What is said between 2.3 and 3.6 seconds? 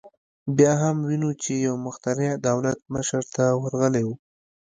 دولت مشر ته